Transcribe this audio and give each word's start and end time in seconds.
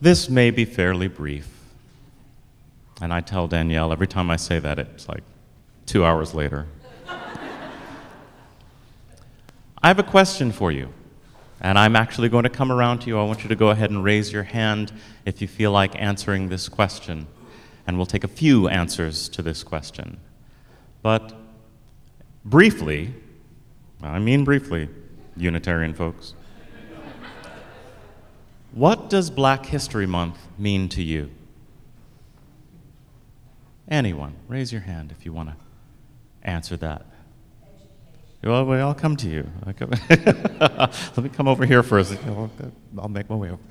This 0.00 0.28
may 0.28 0.50
be 0.50 0.64
fairly 0.64 1.08
brief. 1.08 1.48
And 3.00 3.12
I 3.12 3.20
tell 3.20 3.48
Danielle 3.48 3.92
every 3.92 4.06
time 4.06 4.30
I 4.30 4.36
say 4.36 4.58
that, 4.58 4.78
it's 4.78 5.08
like 5.08 5.22
two 5.86 6.04
hours 6.04 6.34
later. 6.34 6.66
I 9.82 9.88
have 9.88 9.98
a 9.98 10.04
question 10.04 10.52
for 10.52 10.70
you. 10.70 10.88
And 11.60 11.78
I'm 11.78 11.96
actually 11.96 12.28
going 12.28 12.42
to 12.42 12.50
come 12.50 12.70
around 12.70 13.00
to 13.00 13.06
you. 13.06 13.18
I 13.18 13.24
want 13.24 13.42
you 13.42 13.48
to 13.48 13.56
go 13.56 13.70
ahead 13.70 13.90
and 13.90 14.04
raise 14.04 14.32
your 14.32 14.42
hand 14.42 14.92
if 15.24 15.40
you 15.40 15.48
feel 15.48 15.72
like 15.72 16.00
answering 16.00 16.48
this 16.48 16.68
question. 16.68 17.26
And 17.86 17.96
we'll 17.96 18.06
take 18.06 18.24
a 18.24 18.28
few 18.28 18.68
answers 18.68 19.28
to 19.30 19.42
this 19.42 19.62
question. 19.62 20.18
But 21.02 21.34
briefly, 22.44 23.14
I 24.02 24.18
mean 24.18 24.44
briefly, 24.44 24.88
Unitarian 25.36 25.94
folks, 25.94 26.34
what 28.74 29.08
does 29.08 29.30
Black 29.30 29.66
History 29.66 30.06
Month 30.06 30.36
mean 30.58 30.88
to 30.90 31.02
you? 31.02 31.30
Anyone, 33.88 34.34
raise 34.48 34.72
your 34.72 34.80
hand 34.80 35.14
if 35.16 35.24
you 35.24 35.32
want 35.32 35.50
to 35.50 35.56
answer 36.42 36.76
that. 36.78 37.06
Well, 38.42 38.66
we 38.66 38.80
all 38.80 38.92
come 38.94 39.16
to 39.16 39.28
you. 39.28 39.48
Let 39.66 41.16
me 41.18 41.28
come 41.28 41.48
over 41.48 41.64
here 41.64 41.82
first. 41.82 42.18
I'll 42.98 43.08
make 43.08 43.30
my 43.30 43.36
way 43.36 43.50
over. 43.50 43.62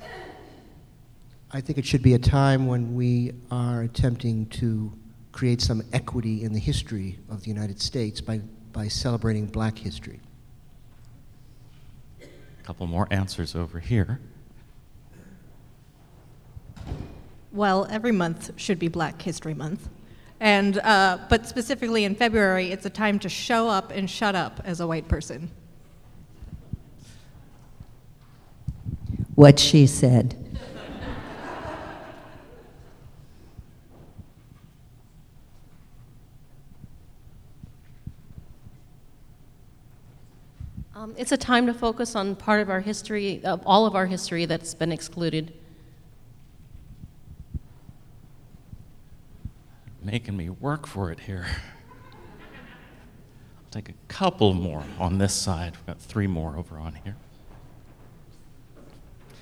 I 1.52 1.60
think 1.60 1.78
it 1.78 1.84
should 1.84 2.02
be 2.02 2.14
a 2.14 2.18
time 2.18 2.66
when 2.66 2.96
we 2.96 3.32
are 3.50 3.82
attempting 3.82 4.46
to 4.46 4.92
create 5.32 5.60
some 5.60 5.82
equity 5.92 6.42
in 6.42 6.52
the 6.52 6.58
history 6.58 7.18
of 7.28 7.42
the 7.42 7.48
United 7.48 7.80
States 7.80 8.20
by, 8.20 8.38
by 8.72 8.88
celebrating 8.88 9.46
black 9.46 9.76
history. 9.76 10.20
A 12.20 12.62
couple 12.64 12.86
more 12.86 13.06
answers 13.10 13.54
over 13.54 13.78
here. 13.78 14.18
Well, 17.54 17.86
every 17.88 18.10
month 18.10 18.50
should 18.56 18.80
be 18.80 18.88
Black 18.88 19.22
History 19.22 19.54
Month. 19.54 19.88
And, 20.40 20.78
uh, 20.78 21.18
but 21.30 21.46
specifically 21.46 22.02
in 22.02 22.16
February, 22.16 22.72
it's 22.72 22.84
a 22.84 22.90
time 22.90 23.20
to 23.20 23.28
show 23.28 23.68
up 23.68 23.92
and 23.92 24.10
shut 24.10 24.34
up 24.34 24.60
as 24.64 24.80
a 24.80 24.88
white 24.88 25.06
person. 25.06 25.52
What 29.36 29.60
she 29.60 29.86
said. 29.86 30.36
Um, 40.96 41.14
it's 41.16 41.30
a 41.30 41.36
time 41.36 41.66
to 41.66 41.74
focus 41.74 42.16
on 42.16 42.34
part 42.34 42.60
of 42.60 42.68
our 42.68 42.80
history, 42.80 43.44
of 43.44 43.62
all 43.64 43.86
of 43.86 43.94
our 43.94 44.06
history 44.06 44.44
that's 44.44 44.74
been 44.74 44.90
excluded. 44.90 45.52
Making 50.04 50.36
me 50.36 50.50
work 50.50 50.86
for 50.86 51.10
it 51.10 51.18
here. 51.20 51.46
I'll 52.44 53.70
take 53.70 53.88
a 53.88 53.94
couple 54.08 54.52
more 54.52 54.84
on 54.98 55.16
this 55.16 55.32
side. 55.32 55.72
We've 55.76 55.86
got 55.86 55.98
three 55.98 56.26
more 56.26 56.58
over 56.58 56.78
on 56.78 56.94
here. 57.04 57.16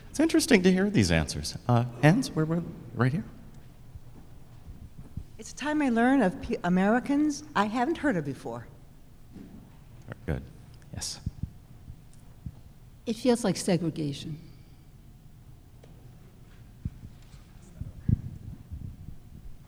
It's 0.08 0.20
interesting 0.20 0.62
to 0.62 0.70
hear 0.70 0.88
these 0.88 1.10
answers. 1.10 1.58
Uh, 1.68 1.84
Hans, 2.00 2.30
where 2.30 2.44
were 2.44 2.62
right 2.94 3.10
here? 3.10 3.24
It's 5.36 5.50
a 5.50 5.56
time 5.56 5.82
I 5.82 5.88
learn 5.88 6.22
of 6.22 6.40
P- 6.40 6.58
Americans 6.62 7.42
I 7.56 7.64
haven't 7.64 7.96
heard 7.96 8.16
of 8.16 8.24
before. 8.24 8.68
Very 10.06 10.38
good. 10.38 10.42
Yes. 10.94 11.18
It 13.06 13.16
feels 13.16 13.42
like 13.42 13.56
segregation. 13.56 14.38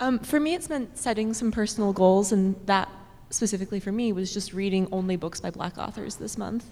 Um, 0.00 0.18
for 0.18 0.40
me, 0.40 0.54
it's 0.54 0.68
meant 0.68 0.98
setting 0.98 1.34
some 1.34 1.52
personal 1.52 1.92
goals, 1.92 2.32
and 2.32 2.56
that 2.66 2.88
specifically 3.30 3.80
for 3.80 3.92
me 3.92 4.12
was 4.12 4.32
just 4.32 4.52
reading 4.52 4.88
only 4.92 5.16
books 5.16 5.40
by 5.40 5.50
black 5.50 5.78
authors 5.78 6.16
this 6.16 6.36
month. 6.36 6.64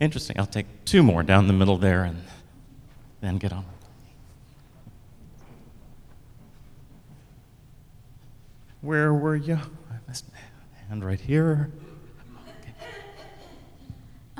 Interesting. 0.00 0.38
I'll 0.38 0.46
take 0.46 0.66
two 0.84 1.02
more 1.02 1.22
down 1.22 1.46
the 1.46 1.52
middle 1.52 1.78
there 1.78 2.04
and 2.04 2.22
then 3.20 3.38
get 3.38 3.52
on. 3.52 3.64
Where 8.82 9.14
were 9.14 9.36
you? 9.36 9.54
I 9.54 9.96
missed 10.06 10.26
hand 10.88 11.04
right 11.04 11.20
here. 11.20 11.70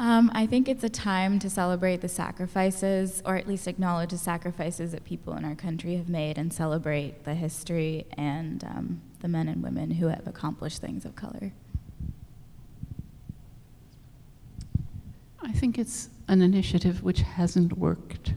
Um, 0.04 0.30
I 0.34 0.44
think 0.44 0.68
it's 0.68 0.84
a 0.84 0.90
time 0.90 1.38
to 1.38 1.48
celebrate 1.48 2.02
the 2.02 2.10
sacrifices, 2.10 3.22
or 3.24 3.36
at 3.36 3.48
least 3.48 3.66
acknowledge 3.66 4.10
the 4.10 4.18
sacrifices 4.18 4.92
that 4.92 5.02
people 5.06 5.34
in 5.34 5.46
our 5.46 5.54
country 5.54 5.96
have 5.96 6.10
made 6.10 6.36
and 6.36 6.52
celebrate 6.52 7.24
the 7.24 7.32
history 7.32 8.04
and 8.18 8.62
um, 8.64 9.00
the 9.20 9.28
men 9.28 9.48
and 9.48 9.62
women 9.62 9.92
who 9.92 10.08
have 10.08 10.26
accomplished 10.26 10.82
things 10.82 11.06
of 11.06 11.16
color. 11.16 11.54
I 15.42 15.52
think 15.52 15.78
it's 15.78 16.10
an 16.28 16.42
initiative 16.42 17.02
which 17.02 17.22
hasn't 17.22 17.78
worked 17.78 18.34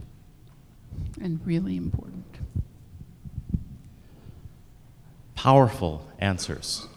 and 1.19 1.45
really 1.45 1.75
important. 1.75 2.23
Powerful 5.35 6.07
answers. 6.17 6.87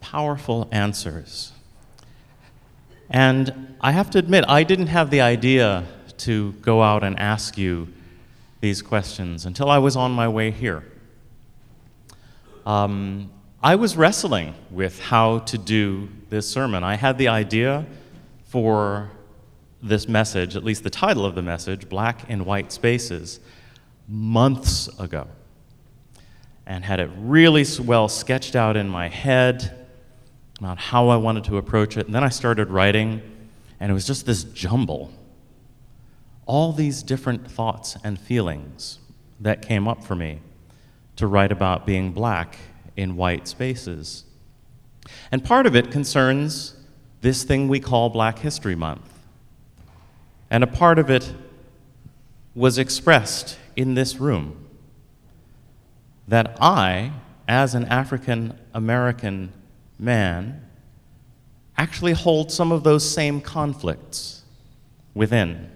Powerful 0.00 0.68
answers. 0.72 1.52
And 3.12 3.76
I 3.82 3.92
have 3.92 4.08
to 4.10 4.18
admit, 4.18 4.46
I 4.48 4.64
didn't 4.64 4.86
have 4.86 5.10
the 5.10 5.20
idea 5.20 5.84
to 6.18 6.52
go 6.62 6.82
out 6.82 7.04
and 7.04 7.18
ask 7.18 7.58
you 7.58 7.88
these 8.60 8.80
questions 8.80 9.44
until 9.44 9.68
I 9.68 9.78
was 9.78 9.96
on 9.96 10.12
my 10.12 10.28
way 10.28 10.50
here. 10.50 10.82
Um, 12.64 13.30
I 13.62 13.74
was 13.74 13.96
wrestling 13.96 14.54
with 14.70 14.98
how 14.98 15.40
to 15.40 15.58
do 15.58 16.08
this 16.30 16.48
sermon. 16.48 16.82
I 16.82 16.94
had 16.94 17.18
the 17.18 17.28
idea 17.28 17.84
for 18.46 19.10
this 19.82 20.08
message, 20.08 20.56
at 20.56 20.64
least 20.64 20.82
the 20.82 20.90
title 20.90 21.26
of 21.26 21.34
the 21.34 21.42
message, 21.42 21.88
Black 21.88 22.24
and 22.30 22.46
White 22.46 22.72
Spaces, 22.72 23.40
months 24.08 24.88
ago, 24.98 25.26
and 26.66 26.84
had 26.84 26.98
it 26.98 27.10
really 27.18 27.66
well 27.80 28.08
sketched 28.08 28.56
out 28.56 28.76
in 28.76 28.88
my 28.88 29.08
head 29.08 29.81
about 30.62 30.78
how 30.78 31.08
I 31.08 31.16
wanted 31.16 31.42
to 31.44 31.56
approach 31.56 31.96
it. 31.96 32.06
And 32.06 32.14
then 32.14 32.22
I 32.22 32.28
started 32.28 32.70
writing, 32.70 33.20
and 33.80 33.90
it 33.90 33.94
was 33.94 34.06
just 34.06 34.26
this 34.26 34.44
jumble. 34.44 35.10
All 36.46 36.72
these 36.72 37.02
different 37.02 37.50
thoughts 37.50 37.96
and 38.04 38.16
feelings 38.16 39.00
that 39.40 39.60
came 39.60 39.88
up 39.88 40.04
for 40.04 40.14
me 40.14 40.38
to 41.16 41.26
write 41.26 41.50
about 41.50 41.84
being 41.84 42.12
black 42.12 42.58
in 42.96 43.16
white 43.16 43.48
spaces. 43.48 44.22
And 45.32 45.42
part 45.42 45.66
of 45.66 45.74
it 45.74 45.90
concerns 45.90 46.76
this 47.22 47.42
thing 47.42 47.66
we 47.66 47.80
call 47.80 48.08
Black 48.08 48.38
History 48.38 48.76
Month. 48.76 49.18
And 50.48 50.62
a 50.62 50.68
part 50.68 51.00
of 51.00 51.10
it 51.10 51.34
was 52.54 52.78
expressed 52.78 53.58
in 53.74 53.94
this 53.94 54.20
room 54.20 54.64
that 56.28 56.56
I, 56.60 57.10
as 57.48 57.74
an 57.74 57.84
African 57.86 58.56
American 58.72 59.52
man 60.02 60.60
actually 61.78 62.12
hold 62.12 62.50
some 62.50 62.72
of 62.72 62.82
those 62.82 63.08
same 63.08 63.40
conflicts 63.40 64.42
within. 65.14 65.70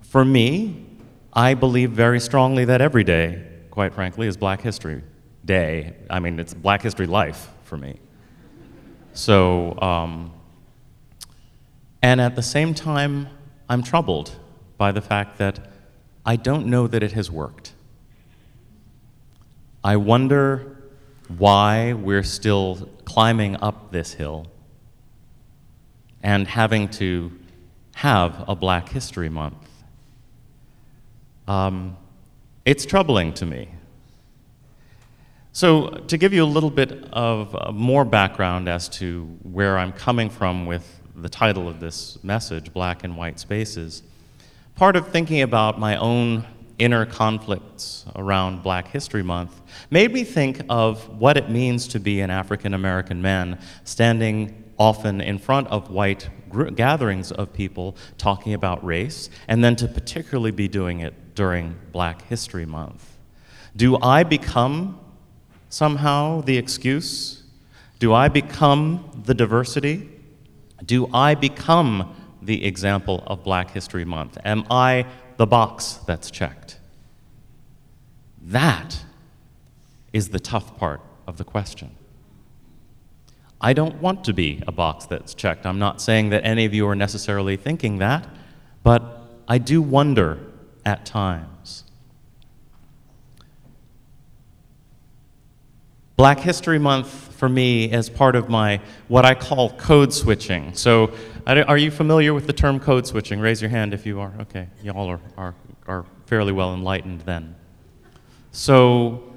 For 0.00 0.24
me, 0.24 0.86
I 1.32 1.52
believe 1.54 1.90
very 1.90 2.18
strongly 2.18 2.64
that 2.64 2.80
every 2.80 3.04
day, 3.04 3.44
quite 3.70 3.92
frankly, 3.92 4.26
is 4.26 4.36
Black 4.36 4.62
History 4.62 5.02
Day. 5.44 5.94
I 6.08 6.18
mean, 6.18 6.40
it's 6.40 6.54
Black 6.54 6.82
History 6.82 7.06
Life 7.06 7.48
for 7.64 7.76
me. 7.76 8.00
So, 9.12 9.78
um, 9.80 10.32
and 12.02 12.20
at 12.20 12.36
the 12.36 12.42
same 12.42 12.72
time, 12.72 13.28
I'm 13.68 13.82
troubled 13.82 14.34
by 14.78 14.92
the 14.92 15.02
fact 15.02 15.38
that 15.38 15.60
I 16.24 16.36
don't 16.36 16.66
know 16.66 16.86
that 16.86 17.02
it 17.02 17.12
has 17.12 17.30
worked. 17.30 17.72
I 19.84 19.96
wonder 19.96 20.77
why 21.36 21.92
we're 21.92 22.22
still 22.22 22.88
climbing 23.04 23.56
up 23.56 23.92
this 23.92 24.14
hill 24.14 24.46
and 26.22 26.48
having 26.48 26.88
to 26.88 27.30
have 27.94 28.44
a 28.48 28.54
Black 28.54 28.88
History 28.88 29.28
Month. 29.28 29.68
Um, 31.46 31.96
it's 32.64 32.84
troubling 32.84 33.32
to 33.34 33.46
me. 33.46 33.68
So, 35.52 35.88
to 35.88 36.16
give 36.16 36.32
you 36.32 36.44
a 36.44 36.46
little 36.46 36.70
bit 36.70 36.92
of 37.12 37.56
uh, 37.56 37.72
more 37.72 38.04
background 38.04 38.68
as 38.68 38.88
to 38.90 39.24
where 39.42 39.78
I'm 39.78 39.92
coming 39.92 40.30
from 40.30 40.66
with 40.66 41.00
the 41.16 41.28
title 41.28 41.68
of 41.68 41.80
this 41.80 42.22
message, 42.22 42.72
Black 42.72 43.02
and 43.02 43.16
White 43.16 43.40
Spaces, 43.40 44.02
part 44.76 44.94
of 44.94 45.08
thinking 45.08 45.42
about 45.42 45.80
my 45.80 45.96
own 45.96 46.46
inner 46.78 47.04
conflicts 47.04 48.04
around 48.16 48.62
Black 48.62 48.88
History 48.88 49.22
Month 49.22 49.60
made 49.90 50.12
me 50.12 50.24
think 50.24 50.60
of 50.68 51.08
what 51.18 51.36
it 51.36 51.50
means 51.50 51.88
to 51.88 52.00
be 52.00 52.20
an 52.20 52.30
African 52.30 52.74
American 52.74 53.20
man 53.20 53.58
standing 53.84 54.64
often 54.78 55.20
in 55.20 55.38
front 55.38 55.66
of 55.68 55.90
white 55.90 56.28
gr- 56.48 56.70
gatherings 56.70 57.32
of 57.32 57.52
people 57.52 57.96
talking 58.16 58.54
about 58.54 58.84
race, 58.84 59.28
and 59.48 59.62
then 59.62 59.74
to 59.76 59.88
particularly 59.88 60.52
be 60.52 60.68
doing 60.68 61.00
it 61.00 61.34
during 61.34 61.74
Black 61.92 62.22
History 62.28 62.66
Month. 62.66 63.16
Do 63.76 63.98
I 64.00 64.22
become 64.22 65.00
somehow 65.68 66.40
the 66.42 66.56
excuse? 66.56 67.42
Do 67.98 68.14
I 68.14 68.28
become 68.28 69.22
the 69.24 69.34
diversity? 69.34 70.08
Do 70.84 71.08
I 71.12 71.34
become 71.34 72.14
the 72.40 72.64
example 72.64 73.24
of 73.26 73.42
Black 73.42 73.72
History 73.72 74.04
Month? 74.04 74.38
Am 74.44 74.64
I 74.70 75.06
the 75.38 75.46
box 75.46 76.00
that's 76.06 76.30
checked? 76.30 76.78
That 78.42 78.98
is 80.12 80.28
the 80.28 80.40
tough 80.40 80.76
part 80.76 81.00
of 81.26 81.38
the 81.38 81.44
question. 81.44 81.90
I 83.60 83.72
don't 83.72 84.00
want 84.00 84.24
to 84.24 84.32
be 84.32 84.62
a 84.66 84.72
box 84.72 85.06
that's 85.06 85.34
checked. 85.34 85.66
I'm 85.66 85.78
not 85.78 86.00
saying 86.00 86.30
that 86.30 86.44
any 86.44 86.64
of 86.64 86.74
you 86.74 86.86
are 86.86 86.94
necessarily 86.94 87.56
thinking 87.56 87.98
that, 87.98 88.28
but 88.82 89.02
I 89.48 89.58
do 89.58 89.80
wonder 89.80 90.38
at 90.84 91.04
times. 91.06 91.84
Black 96.18 96.40
History 96.40 96.80
Month 96.80 97.36
for 97.36 97.48
me 97.48 97.84
is 97.92 98.10
part 98.10 98.34
of 98.34 98.48
my 98.48 98.80
what 99.06 99.24
I 99.24 99.34
call 99.36 99.70
code 99.76 100.12
switching. 100.12 100.74
So, 100.74 101.12
are 101.46 101.78
you 101.78 101.92
familiar 101.92 102.34
with 102.34 102.48
the 102.48 102.52
term 102.52 102.80
code 102.80 103.06
switching? 103.06 103.38
Raise 103.38 103.62
your 103.62 103.70
hand 103.70 103.94
if 103.94 104.04
you 104.04 104.18
are. 104.18 104.34
Okay, 104.40 104.66
y'all 104.82 105.06
are, 105.06 105.20
are, 105.36 105.54
are 105.86 106.04
fairly 106.26 106.50
well 106.50 106.74
enlightened 106.74 107.20
then. 107.20 107.54
So, 108.50 109.32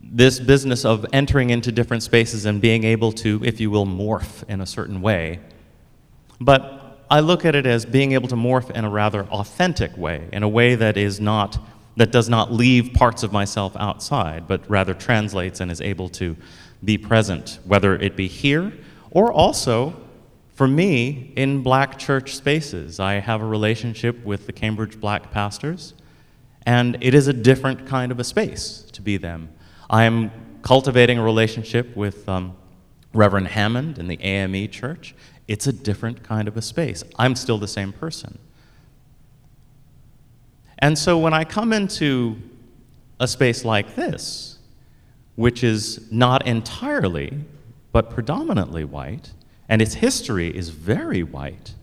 this 0.00 0.38
business 0.38 0.84
of 0.84 1.04
entering 1.12 1.50
into 1.50 1.72
different 1.72 2.04
spaces 2.04 2.44
and 2.44 2.60
being 2.60 2.84
able 2.84 3.10
to, 3.14 3.40
if 3.44 3.58
you 3.58 3.72
will, 3.72 3.84
morph 3.84 4.48
in 4.48 4.60
a 4.60 4.66
certain 4.66 5.02
way. 5.02 5.40
But 6.40 7.04
I 7.10 7.18
look 7.18 7.44
at 7.44 7.56
it 7.56 7.66
as 7.66 7.84
being 7.84 8.12
able 8.12 8.28
to 8.28 8.36
morph 8.36 8.70
in 8.70 8.84
a 8.84 8.90
rather 8.90 9.24
authentic 9.24 9.96
way, 9.96 10.28
in 10.32 10.44
a 10.44 10.48
way 10.48 10.76
that 10.76 10.96
is 10.96 11.18
not 11.18 11.58
that 11.96 12.10
does 12.10 12.28
not 12.28 12.52
leave 12.52 12.92
parts 12.94 13.22
of 13.22 13.32
myself 13.32 13.76
outside, 13.76 14.48
but 14.48 14.68
rather 14.68 14.94
translates 14.94 15.60
and 15.60 15.70
is 15.70 15.80
able 15.80 16.08
to 16.08 16.36
be 16.84 16.98
present, 16.98 17.58
whether 17.64 17.94
it 17.94 18.16
be 18.16 18.28
here 18.28 18.72
or 19.10 19.32
also 19.32 19.94
for 20.54 20.66
me 20.66 21.32
in 21.36 21.62
black 21.62 21.98
church 21.98 22.34
spaces. 22.34 22.98
I 22.98 23.14
have 23.14 23.42
a 23.42 23.46
relationship 23.46 24.24
with 24.24 24.46
the 24.46 24.52
Cambridge 24.52 25.00
black 25.00 25.30
pastors, 25.30 25.94
and 26.66 26.96
it 27.00 27.14
is 27.14 27.28
a 27.28 27.32
different 27.32 27.86
kind 27.86 28.10
of 28.10 28.18
a 28.18 28.24
space 28.24 28.84
to 28.92 29.02
be 29.02 29.16
them. 29.16 29.50
I 29.88 30.04
am 30.04 30.30
cultivating 30.62 31.18
a 31.18 31.22
relationship 31.22 31.94
with 31.96 32.28
um, 32.28 32.56
Reverend 33.12 33.48
Hammond 33.48 33.98
in 33.98 34.08
the 34.08 34.20
AME 34.22 34.68
church. 34.70 35.14
It's 35.48 35.66
a 35.66 35.72
different 35.72 36.22
kind 36.22 36.48
of 36.48 36.56
a 36.56 36.62
space. 36.62 37.04
I'm 37.18 37.34
still 37.34 37.58
the 37.58 37.68
same 37.68 37.92
person. 37.92 38.38
And 40.82 40.98
so 40.98 41.16
when 41.16 41.32
I 41.32 41.44
come 41.44 41.72
into 41.72 42.36
a 43.20 43.28
space 43.28 43.64
like 43.64 43.94
this, 43.94 44.58
which 45.36 45.62
is 45.62 46.10
not 46.10 46.44
entirely, 46.44 47.38
but 47.92 48.10
predominantly 48.10 48.84
white, 48.84 49.32
and 49.68 49.80
its 49.80 49.94
history 49.94 50.54
is 50.54 50.70
very 50.70 51.22
white, 51.22 51.74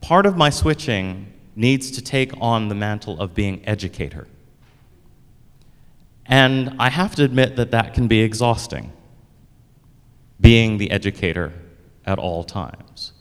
part 0.00 0.26
of 0.26 0.36
my 0.36 0.48
switching 0.48 1.32
needs 1.56 1.90
to 1.90 2.00
take 2.00 2.32
on 2.40 2.68
the 2.68 2.74
mantle 2.76 3.20
of 3.20 3.34
being 3.34 3.66
educator. 3.66 4.28
And 6.26 6.76
I 6.78 6.88
have 6.88 7.16
to 7.16 7.24
admit 7.24 7.56
that 7.56 7.72
that 7.72 7.94
can 7.94 8.06
be 8.06 8.20
exhausting, 8.20 8.92
being 10.40 10.78
the 10.78 10.92
educator 10.92 11.52
at 12.06 12.20
all 12.20 12.44
times, 12.44 13.12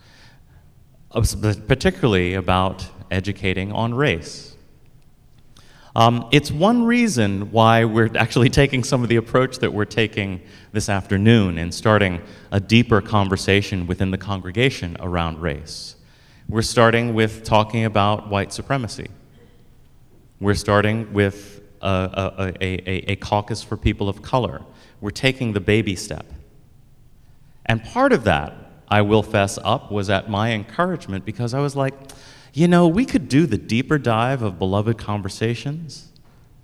uh, 1.13 1.25
particularly 1.67 2.35
about 2.35 2.87
educating 3.11 3.71
on 3.71 3.93
race. 3.93 4.55
Um, 5.95 6.27
it's 6.31 6.51
one 6.51 6.83
reason 6.83 7.51
why 7.51 7.85
we're 7.85 8.15
actually 8.15 8.49
taking 8.61 8.83
some 8.83 9.03
of 9.03 9.09
the 9.09 9.15
approach 9.15 9.59
that 9.59 9.73
we're 9.73 9.85
taking 9.85 10.41
this 10.71 10.87
afternoon 10.87 11.57
and 11.57 11.73
starting 11.73 12.21
a 12.51 12.59
deeper 12.59 13.01
conversation 13.01 13.87
within 13.87 14.11
the 14.11 14.17
congregation 14.17 14.95
around 14.99 15.41
race. 15.41 15.95
We're 16.47 16.61
starting 16.61 17.13
with 17.13 17.43
talking 17.43 17.85
about 17.85 18.29
white 18.29 18.53
supremacy. 18.53 19.09
We're 20.39 20.55
starting 20.55 21.11
with 21.13 21.61
a, 21.81 22.53
a, 22.61 22.63
a, 22.63 23.11
a 23.11 23.15
caucus 23.17 23.61
for 23.61 23.77
people 23.77 24.09
of 24.09 24.21
color. 24.21 24.61
We're 25.01 25.11
taking 25.11 25.53
the 25.53 25.59
baby 25.59 25.95
step. 25.95 26.25
And 27.65 27.83
part 27.83 28.13
of 28.13 28.23
that, 28.23 28.55
I 28.87 29.01
will 29.01 29.21
fess 29.21 29.59
up, 29.63 29.91
was 29.91 30.09
at 30.09 30.29
my 30.29 30.51
encouragement 30.53 31.23
because 31.23 31.53
I 31.53 31.59
was 31.59 31.75
like, 31.75 31.93
you 32.53 32.67
know, 32.67 32.87
we 32.87 33.05
could 33.05 33.29
do 33.29 33.45
the 33.45 33.57
deeper 33.57 33.97
dive 33.97 34.41
of 34.41 34.57
beloved 34.57 34.97
conversations, 34.97 36.11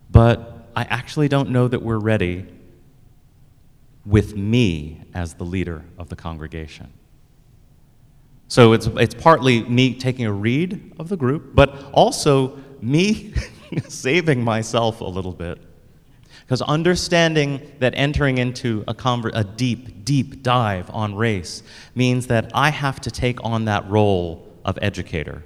but 0.09 0.69
I 0.75 0.83
actually 0.83 1.27
don't 1.27 1.49
know 1.49 1.67
that 1.67 1.81
we're 1.81 1.99
ready 1.99 2.45
with 4.05 4.35
me 4.35 5.01
as 5.13 5.35
the 5.35 5.43
leader 5.43 5.83
of 5.97 6.09
the 6.09 6.15
congregation. 6.15 6.91
So 8.47 8.73
it's, 8.73 8.87
it's 8.87 9.15
partly 9.15 9.63
me 9.63 9.95
taking 9.95 10.25
a 10.25 10.31
read 10.31 10.93
of 10.99 11.09
the 11.09 11.17
group, 11.17 11.55
but 11.55 11.91
also 11.91 12.59
me 12.81 13.33
saving 13.87 14.43
myself 14.43 15.01
a 15.01 15.05
little 15.05 15.33
bit. 15.33 15.59
Because 16.41 16.61
understanding 16.61 17.71
that 17.79 17.93
entering 17.95 18.37
into 18.37 18.83
a, 18.87 18.93
conver- 18.93 19.31
a 19.33 19.43
deep, 19.43 20.05
deep 20.05 20.43
dive 20.43 20.91
on 20.91 21.15
race 21.15 21.63
means 21.95 22.27
that 22.27 22.51
I 22.53 22.69
have 22.69 23.01
to 23.01 23.11
take 23.11 23.43
on 23.43 23.65
that 23.65 23.89
role 23.89 24.47
of 24.63 24.77
educator 24.79 25.43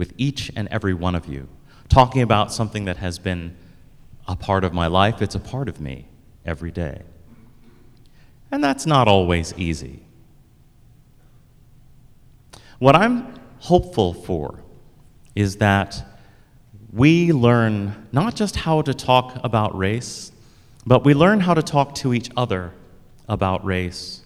with 0.00 0.14
each 0.16 0.50
and 0.56 0.66
every 0.68 0.94
one 0.94 1.14
of 1.14 1.26
you, 1.26 1.46
talking 1.90 2.22
about 2.22 2.50
something 2.50 2.86
that 2.86 2.96
has 2.96 3.18
been 3.18 3.54
a 4.26 4.34
part 4.34 4.64
of 4.64 4.72
my 4.72 4.86
life, 4.86 5.20
it's 5.20 5.34
a 5.34 5.38
part 5.38 5.68
of 5.68 5.78
me 5.78 6.06
every 6.46 6.70
day. 6.70 7.02
And 8.50 8.64
that's 8.64 8.86
not 8.86 9.08
always 9.08 9.52
easy. 9.58 10.02
What 12.78 12.96
I'm 12.96 13.38
hopeful 13.58 14.14
for 14.14 14.60
is 15.34 15.56
that 15.56 16.02
we 16.94 17.30
learn 17.30 18.08
not 18.10 18.34
just 18.34 18.56
how 18.56 18.80
to 18.80 18.94
talk 18.94 19.38
about 19.44 19.76
race, 19.76 20.32
but 20.86 21.04
we 21.04 21.12
learn 21.12 21.40
how 21.40 21.52
to 21.52 21.62
talk 21.62 21.94
to 21.96 22.14
each 22.14 22.30
other 22.38 22.72
about 23.28 23.62
race, 23.66 24.22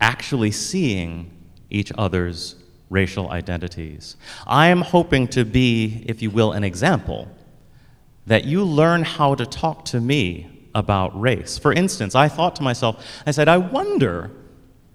actually 0.00 0.50
seeing 0.50 1.30
each 1.68 1.92
other's 1.98 2.56
racial 2.92 3.30
identities. 3.30 4.16
I 4.46 4.68
am 4.68 4.82
hoping 4.82 5.26
to 5.28 5.44
be, 5.44 6.04
if 6.06 6.22
you 6.22 6.30
will, 6.30 6.52
an 6.52 6.62
example 6.62 7.28
that 8.26 8.44
you 8.44 8.62
learn 8.62 9.02
how 9.02 9.34
to 9.34 9.46
talk 9.46 9.84
to 9.86 10.00
me 10.00 10.68
about 10.74 11.18
race. 11.20 11.58
For 11.58 11.72
instance, 11.72 12.14
I 12.14 12.28
thought 12.28 12.54
to 12.56 12.62
myself, 12.62 13.04
I 13.26 13.32
said, 13.32 13.48
I 13.48 13.56
wonder 13.56 14.30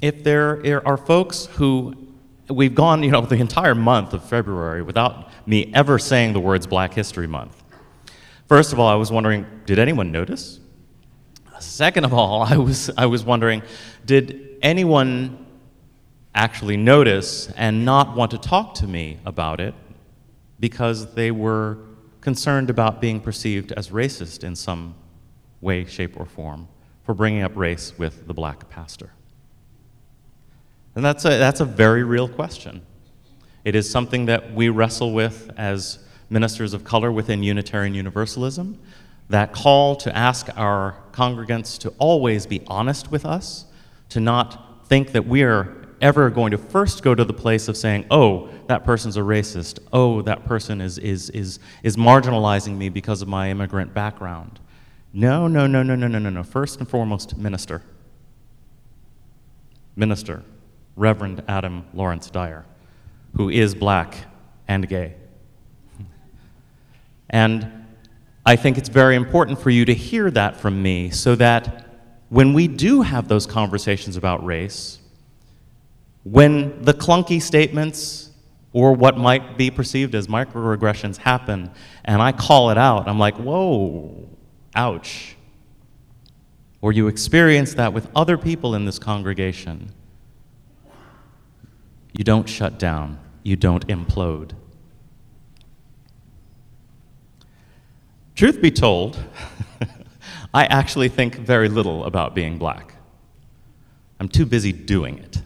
if 0.02 0.24
there 0.24 0.88
are 0.88 0.98
folks 0.98 1.48
who 1.48 1.96
we've 2.50 2.76
gone, 2.76 3.04
you 3.04 3.12
know, 3.12 3.22
the 3.22 3.36
entire 3.36 3.76
month 3.76 4.14
of 4.14 4.24
February 4.24 4.82
without 4.82 5.30
me 5.48 5.72
ever 5.74 6.00
saying 6.00 6.34
the 6.34 6.40
words 6.40 6.68
Black 6.68 6.94
History 6.94 7.28
Month. 7.28 7.62
First 8.48 8.72
of 8.72 8.80
all, 8.80 8.88
I 8.88 8.96
was 8.96 9.12
wondering, 9.12 9.46
did 9.66 9.80
anyone 9.80 10.12
notice? 10.12 10.60
Second 11.60 12.06
of 12.06 12.14
all, 12.14 12.42
I 12.54 12.58
was, 12.58 12.90
I 12.98 13.08
was 13.08 13.24
wondering, 13.24 13.64
did 14.06 14.58
anyone 14.62 15.47
actually 16.38 16.78
notice 16.78 17.50
and 17.58 17.84
not 17.84 18.16
want 18.16 18.30
to 18.30 18.38
talk 18.38 18.76
to 18.76 18.88
me 18.88 19.18
about 19.26 19.60
it 19.60 19.74
because 20.60 21.14
they 21.16 21.32
were 21.32 21.80
concerned 22.22 22.70
about 22.70 23.02
being 23.02 23.20
perceived 23.20 23.72
as 23.72 23.90
racist 23.90 24.44
in 24.44 24.56
some 24.56 24.94
way, 25.62 25.84
shape, 25.84 26.18
or 26.20 26.26
form 26.26 26.68
for 27.04 27.16
bringing 27.16 27.42
up 27.42 27.56
race 27.56 27.98
with 27.98 28.28
the 28.28 28.34
black 28.34 28.70
pastor? 28.70 29.10
And 30.96 31.04
that's 31.04 31.26
a, 31.26 31.30
that's 31.30 31.60
a 31.60 31.66
very 31.66 32.04
real 32.04 32.28
question. 32.28 32.84
It 33.66 33.76
is 33.76 33.90
something 33.90 34.28
that 34.28 34.54
we 34.54 34.70
wrestle 34.70 35.14
with 35.14 35.50
as 35.58 36.00
ministers 36.30 36.74
of 36.74 36.84
color 36.84 37.12
within 37.12 37.42
Unitarian 37.42 37.96
Universalism. 37.96 38.78
That 39.30 39.54
call 39.54 39.96
to 39.98 40.16
ask 40.16 40.48
our 40.56 40.98
congregants 41.12 41.80
to 41.80 41.90
always 41.98 42.46
be 42.46 42.62
honest 42.68 43.12
with 43.12 43.26
us, 43.26 43.66
to 44.10 44.20
not 44.20 44.88
think 44.88 45.12
that 45.14 45.26
we 45.26 45.44
are 45.44 45.77
ever 46.02 46.30
going 46.30 46.52
to 46.52 46.58
first 46.58 47.04
go 47.04 47.16
to 47.16 47.24
the 47.24 47.34
place 47.34 47.68
of 47.68 47.78
saying, 47.78 48.06
oh, 48.12 48.50
that 48.68 48.84
person's 48.84 49.18
a 49.18 49.22
racist. 49.22 49.80
Oh, 49.92 50.22
that 50.24 50.46
person 50.46 50.82
is, 50.82 50.98
is, 50.98 51.30
is, 51.32 51.60
is 51.84 51.96
marginalizing 51.98 52.78
me 52.78 52.90
because 52.90 53.22
of 53.22 53.28
my 53.28 53.50
immigrant 53.50 53.94
background. 53.94 54.60
No, 55.14 55.48
no, 55.48 55.68
no, 55.68 55.84
no, 55.84 55.96
no, 55.96 56.08
no, 56.08 56.20
no, 56.20 56.30
no. 56.30 56.44
First 56.44 56.80
and 56.80 56.88
foremost, 56.88 57.38
minister. 57.38 57.82
Minister. 59.96 60.44
Reverend 60.96 61.44
Adam 61.48 61.86
Lawrence 61.94 62.30
Dyer, 62.30 62.66
who 63.36 63.50
is 63.50 63.76
black 63.76 64.18
and 64.68 64.88
gay. 64.88 65.16
And 67.30 67.86
I 68.46 68.56
think 68.56 68.78
it's 68.78 68.88
very 68.88 69.18
important 69.18 69.60
for 69.60 69.70
you 69.70 69.84
to 69.84 69.94
hear 69.94 70.32
that 70.32 70.56
from 70.56 70.82
me 70.82 71.10
so 71.10 71.36
that 71.36 71.86
when 72.30 72.54
we 72.54 72.68
do 72.68 73.02
have 73.02 73.28
those 73.28 73.46
conversations 73.46 74.16
about 74.16 74.46
race, 74.46 75.00
when 76.32 76.82
the 76.84 76.94
clunky 76.94 77.42
statements 77.42 78.32
or 78.74 78.94
what 78.94 79.18
might 79.18 79.58
be 79.58 79.72
perceived 79.72 80.14
as 80.14 80.28
microaggressions 80.28 81.18
happen, 81.18 81.72
and 82.04 82.22
I 82.22 82.34
call 82.34 82.70
it 82.70 82.78
out, 82.78 83.08
I'm 83.08 83.18
like, 83.18 83.38
whoa, 83.38 84.28
ouch. 84.76 85.36
Or 86.82 86.92
you 86.92 87.08
experience 87.08 87.74
that 87.76 87.94
with 87.94 88.10
other 88.16 88.38
people 88.38 88.76
in 88.76 88.86
this 88.86 89.00
congregation, 89.00 89.90
you 92.12 92.24
don't 92.24 92.48
shut 92.48 92.78
down, 92.78 93.20
you 93.44 93.56
don't 93.56 93.88
implode. 93.88 94.52
Truth 98.36 98.62
be 98.62 98.70
told, 98.70 99.18
I 100.54 100.66
actually 100.66 101.10
think 101.10 101.36
very 101.36 101.70
little 101.70 102.04
about 102.04 102.36
being 102.36 102.58
black. 102.58 102.96
I'm 104.20 104.28
too 104.28 104.46
busy 104.46 104.74
doing 104.74 105.20
it. 105.20 105.42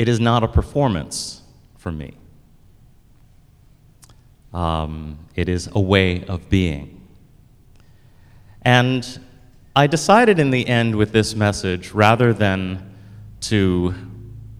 It 0.00 0.08
is 0.08 0.18
not 0.18 0.42
a 0.42 0.48
performance 0.48 1.42
for 1.76 1.92
me. 1.92 2.16
Um, 4.54 5.18
it 5.34 5.46
is 5.46 5.68
a 5.74 5.78
way 5.78 6.24
of 6.24 6.48
being. 6.48 7.06
And 8.62 9.20
I 9.76 9.86
decided 9.86 10.38
in 10.38 10.52
the 10.52 10.66
end 10.66 10.96
with 10.96 11.12
this 11.12 11.34
message, 11.34 11.90
rather 11.90 12.32
than 12.32 12.94
to 13.42 13.94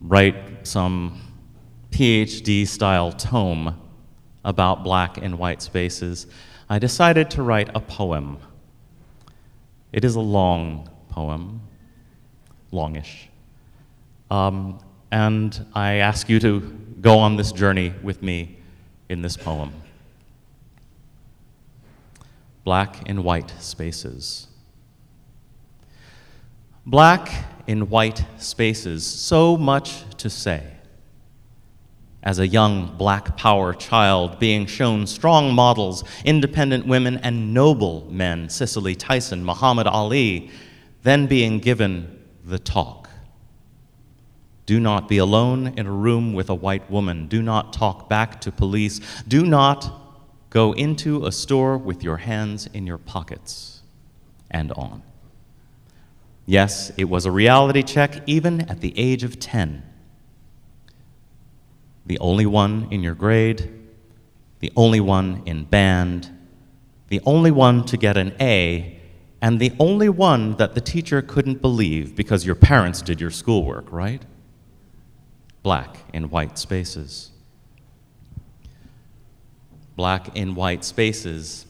write 0.03 0.67
some 0.67 1.19
PhD 1.91 2.69
style 2.69 3.11
tome 3.11 3.81
about 4.45 4.85
black 4.85 5.17
and 5.17 5.39
white 5.39 5.63
spaces, 5.63 6.27
I 6.69 6.79
decided 6.79 7.31
to 7.31 7.43
write 7.43 7.71
a 7.75 7.81
poem. 7.81 8.37
It 9.91 10.05
is 10.05 10.17
a 10.17 10.21
long 10.21 10.91
poem, 11.09 11.63
longish. 12.73 13.31
Um, 14.31 14.81
and 15.11 15.67
I 15.75 15.95
ask 15.95 16.29
you 16.29 16.39
to 16.41 16.61
go 17.01 17.19
on 17.19 17.37
this 17.37 17.53
journey 17.53 17.95
with 18.03 18.23
me 18.23 18.59
in 19.09 19.23
this 19.23 19.37
poem. 19.37 19.73
Black 22.65 23.09
and 23.09 23.25
white 23.25 23.53
spaces. 23.59 24.47
Black 26.87 27.31
in 27.67 27.89
white 27.89 28.25
spaces, 28.39 29.07
so 29.07 29.57
much 29.57 30.05
to 30.19 30.29
say 30.29 30.63
as 32.23 32.39
a 32.39 32.47
young 32.47 32.95
black 32.97 33.37
power 33.37 33.73
child 33.73 34.39
being 34.39 34.67
shown 34.67 35.07
strong 35.07 35.55
models, 35.55 36.05
independent 36.25 36.87
women, 36.87 37.17
and 37.19 37.55
noble 37.55 38.07
men, 38.11 38.49
Cicely 38.49 38.95
Tyson, 38.95 39.45
Muhammad 39.45 39.87
Ali, 39.87 40.51
then 41.03 41.27
being 41.27 41.59
given 41.59 42.23
the 42.45 42.59
talk. 42.59 43.00
Do 44.71 44.79
not 44.79 45.09
be 45.09 45.19
alone 45.19 45.75
in 45.77 45.89
a 45.89 45.91
room 45.91 46.33
with 46.33 46.49
a 46.49 46.55
white 46.55 46.89
woman. 46.89 47.27
Do 47.27 47.43
not 47.43 47.73
talk 47.73 48.09
back 48.09 48.41
to 48.43 48.53
police. 48.53 49.01
Do 49.27 49.45
not 49.45 49.93
go 50.49 50.71
into 50.75 51.27
a 51.27 51.33
store 51.33 51.77
with 51.77 52.05
your 52.05 52.19
hands 52.19 52.69
in 52.73 52.87
your 52.87 52.97
pockets. 52.97 53.83
And 54.49 54.71
on. 54.71 55.03
Yes, 56.47 56.93
it 56.97 57.07
was 57.07 57.27
a 57.27 57.33
reality 57.33 57.83
check 57.83 58.23
even 58.29 58.61
at 58.71 58.81
the 58.81 58.97
age 58.97 59.25
of 59.25 59.41
10 59.41 59.83
the 62.07 62.19
only 62.21 62.47
one 62.47 62.87
in 62.93 63.03
your 63.03 63.17
grade, 63.17 63.69
the 64.61 64.73
only 64.77 65.01
one 65.01 65.43
in 65.47 65.65
band, 65.65 66.31
the 67.09 67.21
only 67.27 67.51
one 67.51 67.85
to 67.87 67.97
get 67.97 68.17
an 68.17 68.37
A, 68.41 69.01
and 69.43 69.59
the 69.59 69.73
only 69.81 70.09
one 70.09 70.55
that 70.59 70.77
the 70.77 70.81
teacher 70.81 71.23
couldn't 71.23 71.61
believe 71.61 72.15
because 72.15 72.47
your 72.47 72.55
parents 72.55 73.03
did 73.03 73.21
your 73.21 73.31
schoolwork, 73.31 73.91
right? 73.91 74.25
Black 75.63 75.99
and 76.15 76.31
white 76.31 76.59
spaces. 76.59 77.31
Black 79.97 80.37
and 80.37 80.57
white 80.57 80.85
spaces. 80.85 81.67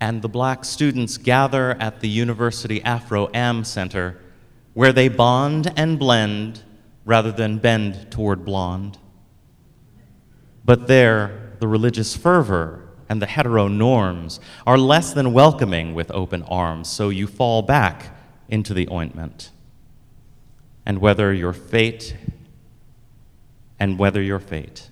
And 0.00 0.22
the 0.22 0.28
black 0.28 0.64
students 0.64 1.16
gather 1.16 1.72
at 1.72 2.00
the 2.00 2.08
University 2.08 2.82
Afro 2.82 3.28
Am 3.34 3.64
Center 3.64 4.18
where 4.74 4.92
they 4.92 5.08
bond 5.08 5.72
and 5.76 5.98
blend 5.98 6.62
rather 7.04 7.32
than 7.32 7.58
bend 7.58 8.10
toward 8.10 8.44
blonde. 8.44 8.98
But 10.64 10.86
there, 10.86 11.52
the 11.58 11.68
religious 11.68 12.16
fervor 12.16 12.88
and 13.08 13.20
the 13.20 13.26
hetero 13.26 13.68
norms 13.68 14.40
are 14.66 14.78
less 14.78 15.12
than 15.12 15.32
welcoming 15.32 15.94
with 15.94 16.10
open 16.12 16.42
arms, 16.44 16.88
so 16.88 17.08
you 17.08 17.26
fall 17.26 17.62
back 17.62 18.16
into 18.48 18.72
the 18.72 18.88
ointment. 18.90 19.50
And 20.86 21.00
whether 21.00 21.32
your 21.32 21.52
fate, 21.52 22.16
and 23.82 23.98
weather 23.98 24.22
your 24.22 24.38
fate, 24.38 24.90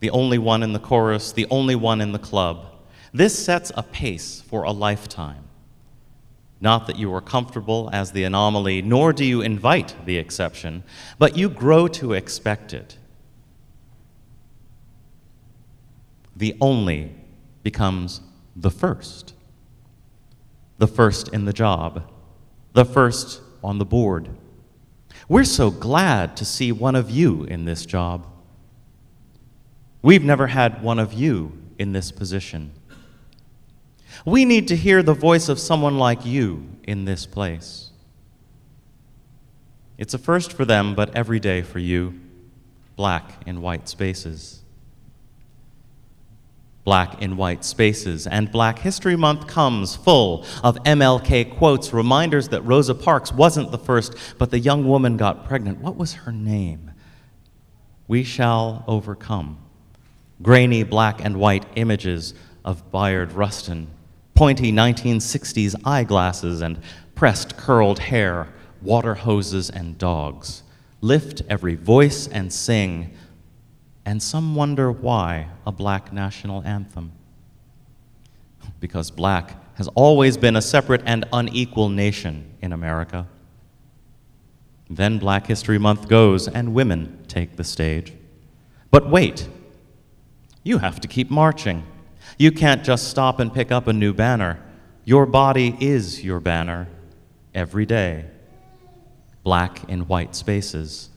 the 0.00 0.10
only 0.10 0.36
one 0.36 0.62
in 0.62 0.74
the 0.74 0.78
chorus, 0.78 1.32
the 1.32 1.46
only 1.48 1.74
one 1.74 2.02
in 2.02 2.12
the 2.12 2.18
club, 2.18 2.66
this 3.14 3.42
sets 3.42 3.72
a 3.74 3.82
pace 3.82 4.42
for 4.42 4.64
a 4.64 4.72
lifetime. 4.72 5.42
Not 6.60 6.86
that 6.86 6.98
you 6.98 7.14
are 7.14 7.22
comfortable 7.22 7.88
as 7.94 8.12
the 8.12 8.24
anomaly, 8.24 8.82
nor 8.82 9.14
do 9.14 9.24
you 9.24 9.40
invite 9.40 9.94
the 10.04 10.18
exception, 10.18 10.84
but 11.18 11.38
you 11.38 11.48
grow 11.48 11.88
to 11.88 12.12
expect 12.12 12.74
it 12.74 12.98
the 16.36 16.54
only 16.60 17.10
becomes 17.62 18.20
the 18.54 18.70
first. 18.70 19.32
The 20.76 20.86
first 20.86 21.28
in 21.28 21.46
the 21.46 21.54
job, 21.54 22.12
the 22.74 22.84
first 22.84 23.40
on 23.64 23.78
the 23.78 23.86
board. 23.86 24.28
We're 25.28 25.44
so 25.44 25.70
glad 25.70 26.36
to 26.36 26.44
see 26.44 26.70
one 26.70 26.94
of 26.94 27.10
you 27.10 27.44
in 27.44 27.64
this 27.64 27.84
job. 27.84 28.26
We've 30.02 30.22
never 30.22 30.46
had 30.46 30.82
one 30.82 30.98
of 30.98 31.12
you 31.12 31.52
in 31.78 31.92
this 31.92 32.12
position. 32.12 32.72
We 34.24 34.44
need 34.44 34.68
to 34.68 34.76
hear 34.76 35.02
the 35.02 35.14
voice 35.14 35.48
of 35.48 35.58
someone 35.58 35.98
like 35.98 36.24
you 36.24 36.68
in 36.84 37.04
this 37.04 37.26
place. 37.26 37.90
It's 39.98 40.14
a 40.14 40.18
first 40.18 40.52
for 40.52 40.64
them, 40.64 40.94
but 40.94 41.14
every 41.16 41.40
day 41.40 41.62
for 41.62 41.78
you, 41.78 42.20
black 42.94 43.42
and 43.46 43.62
white 43.62 43.88
spaces 43.88 44.62
black 46.86 47.20
and 47.20 47.36
white 47.36 47.64
spaces. 47.64 48.28
And 48.28 48.50
Black 48.50 48.78
History 48.78 49.16
Month 49.16 49.48
comes 49.48 49.96
full 49.96 50.46
of 50.62 50.76
MLK 50.84 51.58
quotes, 51.58 51.92
reminders 51.92 52.48
that 52.50 52.62
Rosa 52.62 52.94
Parks 52.94 53.32
wasn't 53.32 53.72
the 53.72 53.78
first, 53.78 54.14
but 54.38 54.52
the 54.52 54.60
young 54.60 54.86
woman 54.86 55.16
got 55.16 55.46
pregnant. 55.46 55.80
What 55.80 55.96
was 55.96 56.14
her 56.14 56.32
name? 56.32 56.92
We 58.06 58.22
shall 58.22 58.84
overcome. 58.86 59.58
Grainy 60.40 60.84
black 60.84 61.24
and 61.24 61.38
white 61.38 61.66
images 61.74 62.34
of 62.64 62.92
Bayard 62.92 63.32
Rustin, 63.32 63.88
pointy 64.36 64.70
1960s 64.70 65.74
eyeglasses 65.84 66.60
and 66.60 66.78
pressed 67.16 67.56
curled 67.56 67.98
hair, 67.98 68.46
water 68.80 69.14
hoses 69.16 69.70
and 69.70 69.98
dogs. 69.98 70.62
Lift 71.00 71.42
every 71.48 71.74
voice 71.74 72.28
and 72.28 72.52
sing 72.52 73.10
and 74.06 74.22
some 74.22 74.54
wonder 74.54 74.90
why 74.92 75.48
a 75.66 75.72
black 75.72 76.12
national 76.12 76.62
anthem. 76.62 77.10
Because 78.78 79.10
black 79.10 79.56
has 79.76 79.88
always 79.88 80.36
been 80.36 80.54
a 80.54 80.62
separate 80.62 81.02
and 81.04 81.26
unequal 81.32 81.88
nation 81.88 82.54
in 82.62 82.72
America. 82.72 83.26
Then 84.88 85.18
Black 85.18 85.48
History 85.48 85.78
Month 85.78 86.08
goes, 86.08 86.46
and 86.46 86.72
women 86.72 87.24
take 87.26 87.56
the 87.56 87.64
stage. 87.64 88.12
But 88.92 89.10
wait, 89.10 89.48
you 90.62 90.78
have 90.78 91.00
to 91.00 91.08
keep 91.08 91.28
marching. 91.28 91.84
You 92.38 92.52
can't 92.52 92.84
just 92.84 93.08
stop 93.08 93.40
and 93.40 93.52
pick 93.52 93.72
up 93.72 93.88
a 93.88 93.92
new 93.92 94.14
banner. 94.14 94.62
Your 95.04 95.26
body 95.26 95.76
is 95.80 96.22
your 96.22 96.38
banner 96.38 96.86
every 97.52 97.84
day. 97.84 98.26
Black 99.42 99.82
in 99.88 100.06
white 100.06 100.36
spaces 100.36 101.10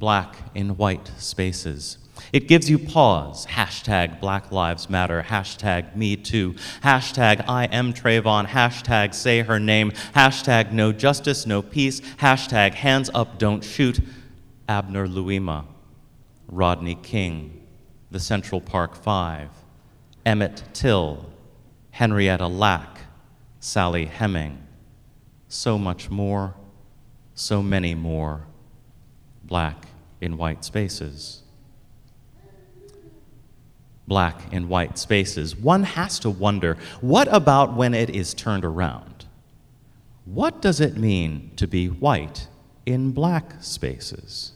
black 0.00 0.34
in 0.54 0.76
white 0.76 1.12
spaces. 1.18 1.98
It 2.32 2.48
gives 2.48 2.68
you 2.68 2.78
pause. 2.78 3.46
Hashtag 3.46 4.20
Black 4.20 4.52
Lives 4.52 4.90
Matter. 4.90 5.24
Hashtag 5.26 5.96
Me 5.96 6.16
Too. 6.16 6.54
Hashtag 6.82 7.44
I 7.48 7.64
am 7.66 7.92
Trayvon. 7.92 8.46
Hashtag 8.46 9.14
Say 9.14 9.42
Her 9.42 9.58
Name. 9.58 9.92
Hashtag 10.14 10.72
No 10.72 10.92
Justice, 10.92 11.46
No 11.46 11.62
Peace. 11.62 12.00
Hashtag 12.18 12.74
Hands 12.74 13.10
Up, 13.14 13.38
Don't 13.38 13.64
Shoot. 13.64 14.00
Abner 14.68 15.06
Louima. 15.06 15.66
Rodney 16.48 16.96
King. 16.96 17.66
The 18.10 18.20
Central 18.20 18.60
Park 18.60 18.94
Five. 18.96 19.50
Emmett 20.24 20.62
Till. 20.72 21.30
Henrietta 21.90 22.46
Lack. 22.46 22.98
Sally 23.60 24.06
Heming. 24.06 24.58
So 25.48 25.78
much 25.78 26.10
more. 26.10 26.54
So 27.34 27.62
many 27.62 27.94
more. 27.94 28.46
Black 29.44 29.86
in 30.20 30.36
white 30.36 30.64
spaces. 30.64 31.42
black 34.06 34.52
and 34.52 34.68
white 34.68 34.98
spaces, 34.98 35.54
one 35.54 35.84
has 35.84 36.18
to 36.18 36.28
wonder 36.28 36.76
what 37.00 37.32
about 37.32 37.76
when 37.76 37.94
it 37.94 38.10
is 38.10 38.34
turned 38.34 38.64
around? 38.64 39.24
What 40.24 40.60
does 40.60 40.80
it 40.80 40.96
mean 40.96 41.52
to 41.54 41.68
be 41.68 41.86
white 41.86 42.48
in 42.84 43.12
black 43.12 43.54
spaces? 43.60 44.52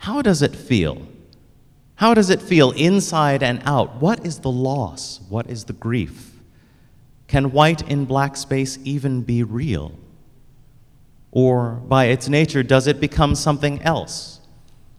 How 0.00 0.22
does 0.22 0.40
it 0.40 0.56
feel? 0.56 1.06
How 1.96 2.14
does 2.14 2.30
it 2.30 2.40
feel 2.40 2.70
inside 2.70 3.42
and 3.42 3.60
out? 3.66 4.00
What 4.00 4.24
is 4.24 4.38
the 4.38 4.50
loss? 4.50 5.20
What 5.28 5.50
is 5.50 5.64
the 5.64 5.74
grief? 5.74 6.32
Can 7.26 7.52
white 7.52 7.86
in 7.90 8.06
black 8.06 8.38
space 8.38 8.78
even 8.84 9.20
be 9.20 9.42
real? 9.42 9.92
Or, 11.30 11.72
by 11.72 12.06
its 12.06 12.26
nature, 12.26 12.62
does 12.62 12.86
it 12.86 13.00
become 13.00 13.34
something 13.34 13.82
else 13.82 14.37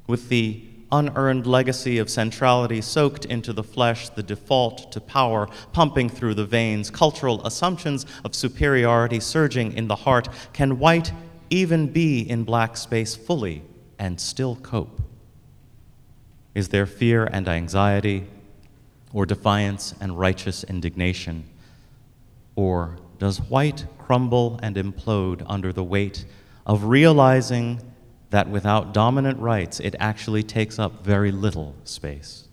with 0.10 0.28
the 0.30 0.60
unearned 0.92 1.46
legacy 1.46 2.00
of 2.00 2.10
centrality 2.10 2.82
soaked 2.82 3.26
into 3.26 3.54
the 3.54 3.64
flesh, 3.64 4.10
the 4.10 4.24
default 4.24 4.92
to 4.92 5.00
power 5.00 5.48
pumping 5.72 6.10
through 6.10 6.34
the 6.34 6.46
veins, 6.46 6.90
cultural 6.90 7.46
assumptions 7.46 8.08
of 8.26 8.34
superiority 8.34 9.20
surging 9.20 9.72
in 9.74 9.88
the 9.88 9.96
heart? 9.96 10.28
Can 10.52 10.80
white 10.80 11.12
even 11.52 11.88
be 11.88 12.28
in 12.28 12.44
black 12.44 12.76
space 12.76 13.16
fully 13.16 13.62
and 14.00 14.20
still 14.20 14.56
cope? 14.56 15.00
Is 16.56 16.70
there 16.70 16.88
fear 16.88 17.26
and 17.26 17.48
anxiety, 17.48 18.26
or 19.14 19.28
defiance 19.28 19.94
and 20.02 20.18
righteous 20.18 20.64
indignation? 20.64 21.44
Or 22.56 22.98
does 23.20 23.40
white 23.42 23.86
crumble 24.00 24.60
and 24.64 24.76
implode 24.76 25.44
under 25.46 25.72
the 25.72 25.84
weight 25.84 26.26
of 26.66 26.86
realizing 26.86 27.80
that 28.30 28.50
without 28.50 28.94
dominant 28.94 29.40
rights, 29.40 29.80
it 29.80 29.96
actually 30.00 30.44
takes 30.44 30.78
up 30.78 31.04
very 31.04 31.32
little 31.32 31.76
space? 31.84 32.48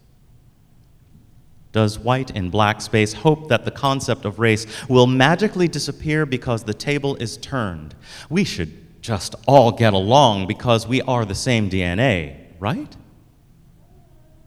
Does 1.72 1.98
white 1.98 2.30
in 2.30 2.48
black 2.48 2.80
space 2.80 3.12
hope 3.12 3.48
that 3.48 3.66
the 3.66 3.70
concept 3.70 4.24
of 4.24 4.38
race 4.38 4.66
will 4.88 5.06
magically 5.06 5.68
disappear 5.68 6.24
because 6.24 6.64
the 6.64 6.72
table 6.72 7.16
is 7.16 7.36
turned? 7.36 7.94
We 8.30 8.44
should 8.44 9.02
just 9.02 9.34
all 9.46 9.72
get 9.72 9.92
along 9.92 10.46
because 10.46 10.88
we 10.88 11.02
are 11.02 11.24
the 11.26 11.34
same 11.34 11.68
DNA, 11.68 12.38
right? 12.58 12.96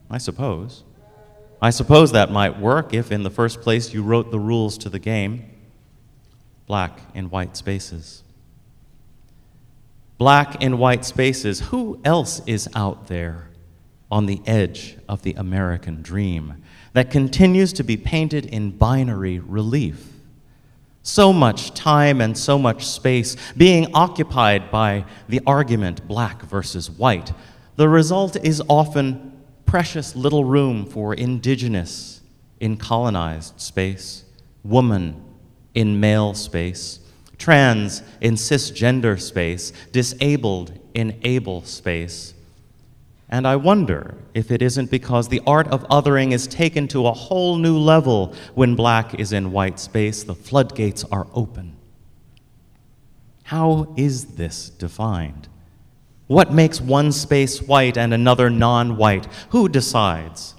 I 0.10 0.18
suppose. 0.18 0.84
I 1.62 1.70
suppose 1.70 2.14
that 2.14 2.32
might 2.32 2.60
work 2.60 2.94
if, 2.94 3.12
in 3.12 3.22
the 3.22 3.30
first 3.30 3.62
place, 3.62 3.94
you 3.94 4.02
wrote 4.02 4.32
the 4.32 4.40
rules 4.40 4.78
to 4.80 4.90
the 4.90 5.00
game 5.00 5.46
black 6.66 7.00
and 7.16 7.32
white 7.32 7.58
spaces. 7.58 8.24
Black 10.20 10.62
and 10.62 10.78
white 10.78 11.06
spaces. 11.06 11.62
Who 11.62 12.00
else 12.04 12.42
is 12.46 12.68
out 12.76 13.08
there 13.08 13.50
on 14.12 14.26
the 14.26 14.42
edge 14.46 14.98
of 15.08 15.24
the 15.24 15.34
American 15.34 16.02
dream 16.02 16.62
that 16.92 17.10
continues 17.10 17.72
to 17.74 17.84
be 17.84 17.96
painted 17.96 18.46
in 18.46 18.72
binary 18.72 19.40
relief? 19.40 20.08
So 21.04 21.32
much 21.32 21.74
time 21.74 22.20
and 22.20 22.38
so 22.38 22.60
much 22.60 22.86
space 22.86 23.38
being 23.56 23.88
occupied 23.94 24.70
by 24.70 25.06
the 25.30 25.40
argument 25.48 26.06
black 26.06 26.44
versus 26.44 26.92
white. 26.92 27.32
The 27.78 27.88
result 27.88 28.36
is 28.36 28.62
often 28.68 29.42
precious 29.66 30.18
little 30.18 30.44
room 30.44 30.86
for 30.86 31.14
indigenous 31.14 32.20
in 32.60 32.76
colonized 32.76 33.62
space, 33.62 34.26
woman 34.66 35.24
in 35.74 36.02
male 36.02 36.34
space, 36.34 37.00
trans 37.40 38.04
in 38.22 38.36
cisgender 38.36 39.20
space, 39.20 39.72
disabled 39.92 40.78
in 40.94 41.20
able 41.24 41.64
space. 41.64 42.36
And 43.30 43.48
I 43.48 43.56
wonder 43.56 44.16
if 44.34 44.52
it 44.52 44.62
isn't 44.62 44.92
because 44.92 45.30
the 45.30 45.42
art 45.48 45.68
of 45.68 45.88
othering 45.88 46.34
is 46.34 46.48
taken 46.48 46.88
to 46.90 47.08
a 47.08 47.14
whole 47.14 47.58
new 47.58 47.78
level 47.78 48.36
when 48.56 48.76
black 48.76 49.14
is 49.20 49.32
in 49.32 49.52
white 49.52 49.80
space, 49.80 50.24
the 50.24 50.36
floodgates 50.36 51.04
are 51.06 51.28
open. 51.34 51.76
How 53.44 53.94
is 53.96 54.36
this 54.36 54.70
defined? 54.70 55.48
What 56.28 56.54
makes 56.54 56.80
one 56.80 57.12
space 57.12 57.62
white 57.62 57.98
and 57.98 58.14
another 58.14 58.50
non 58.50 58.98
white? 58.98 59.28
Who 59.50 59.70
decides? 59.70 60.54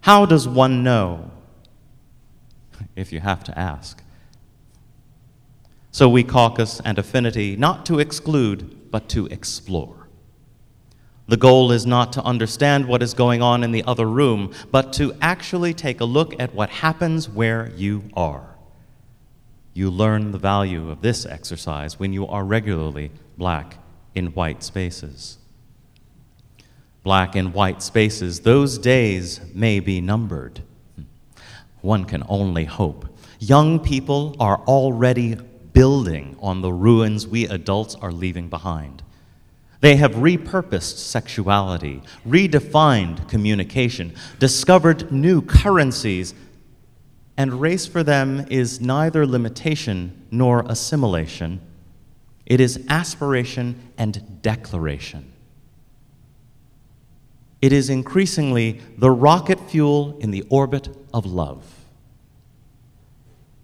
How 0.00 0.24
does 0.24 0.46
one 0.46 0.82
know? 0.82 1.30
If 2.96 3.12
you 3.12 3.20
have 3.20 3.44
to 3.44 3.58
ask. 3.58 4.02
So 5.96 6.10
we 6.10 6.24
caucus 6.24 6.78
and 6.84 6.98
affinity 6.98 7.56
not 7.56 7.86
to 7.86 8.00
exclude, 8.00 8.90
but 8.90 9.08
to 9.08 9.24
explore. 9.28 10.08
The 11.26 11.38
goal 11.38 11.72
is 11.72 11.86
not 11.86 12.12
to 12.12 12.22
understand 12.22 12.84
what 12.84 13.02
is 13.02 13.14
going 13.14 13.40
on 13.40 13.64
in 13.64 13.72
the 13.72 13.82
other 13.84 14.04
room, 14.04 14.52
but 14.70 14.92
to 14.92 15.16
actually 15.22 15.72
take 15.72 16.02
a 16.02 16.04
look 16.04 16.38
at 16.38 16.54
what 16.54 16.68
happens 16.68 17.30
where 17.30 17.72
you 17.76 18.10
are. 18.12 18.58
You 19.72 19.88
learn 19.88 20.32
the 20.32 20.38
value 20.38 20.90
of 20.90 21.00
this 21.00 21.24
exercise 21.24 21.98
when 21.98 22.12
you 22.12 22.26
are 22.26 22.44
regularly 22.44 23.10
black 23.38 23.78
in 24.14 24.34
white 24.34 24.62
spaces. 24.62 25.38
Black 27.04 27.34
and 27.34 27.54
white 27.54 27.80
spaces, 27.80 28.40
those 28.40 28.76
days 28.76 29.40
may 29.54 29.80
be 29.80 30.02
numbered. 30.02 30.60
One 31.80 32.04
can 32.04 32.22
only 32.28 32.66
hope. 32.66 33.06
Young 33.38 33.80
people 33.80 34.36
are 34.38 34.58
already 34.66 35.38
building 35.76 36.34
on 36.40 36.62
the 36.62 36.72
ruins 36.72 37.26
we 37.26 37.46
adults 37.46 37.94
are 37.96 38.10
leaving 38.10 38.48
behind. 38.48 39.02
They 39.80 39.96
have 39.96 40.12
repurposed 40.12 40.96
sexuality, 40.96 42.02
redefined 42.26 43.28
communication, 43.28 44.14
discovered 44.38 45.12
new 45.12 45.42
currencies, 45.42 46.32
and 47.36 47.60
race 47.60 47.86
for 47.86 48.02
them 48.02 48.46
is 48.48 48.80
neither 48.80 49.26
limitation 49.26 50.26
nor 50.30 50.64
assimilation 50.66 51.60
it 52.46 52.60
is 52.60 52.84
aspiration 52.88 53.92
and 53.98 54.40
declaration. 54.40 55.32
It 57.60 57.72
is 57.72 57.90
increasingly 57.90 58.80
the 58.96 59.10
rocket 59.10 59.58
fuel 59.68 60.16
in 60.20 60.30
the 60.30 60.44
orbit 60.48 60.88
of 61.12 61.26
love. 61.26 61.75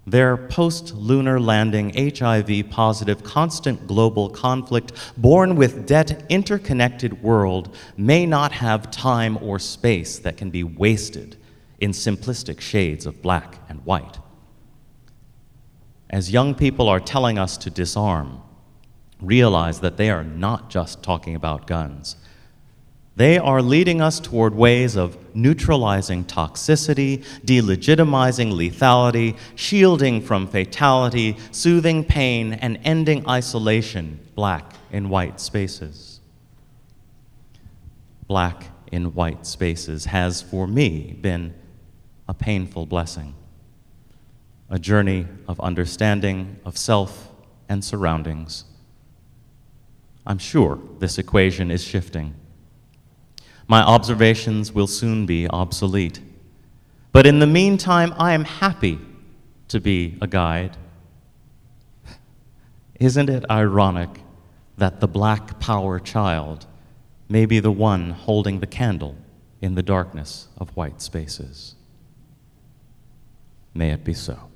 Their 0.07 0.37
post 0.37 0.95
lunar 0.95 1.39
landing, 1.39 1.93
HIV 1.95 2.71
positive, 2.71 3.23
constant 3.23 3.87
global 3.87 4.29
conflict, 4.29 4.93
born 5.17 5.55
with 5.55 5.87
debt 5.87 6.25
interconnected 6.29 7.23
world 7.23 7.75
may 7.97 8.27
not 8.27 8.53
have 8.53 8.91
time 8.91 9.39
or 9.41 9.59
space 9.59 10.19
that 10.19 10.37
can 10.37 10.51
be 10.51 10.65
wasted 10.65 11.37
in 11.79 11.93
simplistic 11.93 12.61
shades 12.61 13.07
of 13.07 13.23
black 13.23 13.59
and 13.69 13.85
white. 13.85 14.19
As 16.11 16.33
young 16.33 16.55
people 16.55 16.89
are 16.89 17.01
telling 17.01 17.39
us 17.39 17.57
to 17.59 17.71
disarm, 17.71 18.43
realize 19.21 19.81
that 19.81 19.97
they 19.97 20.11
are 20.11 20.25
not 20.25 20.69
just 20.69 21.03
talking 21.03 21.37
about 21.37 21.67
guns. 21.67 22.17
They 23.15 23.39
are 23.39 23.61
leading 23.61 24.01
us 24.01 24.21
toward 24.21 24.55
ways 24.55 24.97
of 24.97 25.17
neutralizing 25.35 26.25
toxicity, 26.25 27.25
delegitimizing 27.45 28.53
lethality, 28.53 29.37
shielding 29.55 30.23
from 30.23 30.47
fatality, 30.47 31.37
soothing 31.51 32.05
pain, 32.05 32.55
and 32.55 32.79
ending 32.85 33.29
isolation, 33.29 34.19
black 34.35 34.73
in 34.91 35.09
white 35.11 35.41
spaces. 35.41 36.21
Black 38.27 38.69
in 38.91 39.15
white 39.15 39.47
spaces 39.47 40.07
has, 40.07 40.41
for 40.41 40.67
me, 40.67 41.13
been 41.21 41.55
a 42.29 42.35
painful 42.35 42.87
blessing, 42.87 43.35
a 44.71 44.79
journey 44.79 45.27
of 45.47 45.61
understanding 45.61 46.59
of 46.65 46.79
self 46.79 47.29
and 47.69 47.85
surroundings 47.85 48.65
I'm 50.27 50.39
sure 50.39 50.79
this 50.99 51.19
equation 51.19 51.71
is 51.71 51.83
shifting. 51.83 52.35
My 53.73 53.81
observations 53.81 54.71
will 54.71 54.87
soon 54.87 55.25
be 55.25 55.49
obsolete. 55.49 56.21
But 57.11 57.25
in 57.25 57.39
the 57.39 57.47
meantime, 57.47 58.13
I 58.19 58.35
am 58.35 58.45
happy 58.45 58.99
to 59.69 59.81
be 59.81 60.19
a 60.21 60.27
guide. 60.27 60.77
Isn't 63.01 63.31
it 63.31 63.47
ironic 63.51 64.11
that 64.77 65.01
the 65.01 65.09
black 65.09 65.59
power 65.59 65.99
child 65.99 66.67
may 67.31 67.47
be 67.47 67.61
the 67.61 67.73
one 67.73 68.11
holding 68.11 68.61
the 68.61 68.67
candle 68.67 69.17
in 69.63 69.75
the 69.75 69.83
darkness 69.83 70.49
of 70.59 70.77
white 70.77 71.01
spaces? 71.01 71.75
May 73.73 73.93
it 73.93 74.05
be 74.05 74.13
so. 74.13 74.52